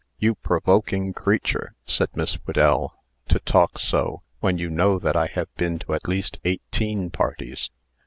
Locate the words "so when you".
3.77-4.67